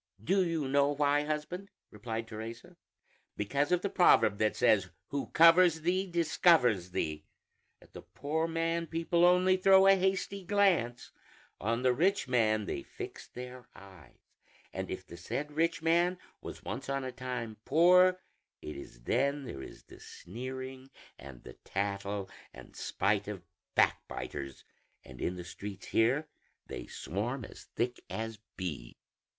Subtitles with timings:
[0.23, 2.75] "Do you know why, husband?" replied Teresa;
[3.37, 7.27] "because of the proverb that says, 'Who covers thee, discovers thee.'
[7.79, 11.11] At the poor man people only throw a hasty glance;
[11.59, 14.17] on the rich man they fix their eyes;
[14.73, 18.19] and if the said rich man was once on a time poor,
[18.59, 20.89] it is then there is the sneering
[21.19, 23.45] and the tattle and spite of
[23.75, 24.63] backbiters;
[25.05, 26.27] and in the streets here
[26.65, 28.95] they swarm as thick as bees."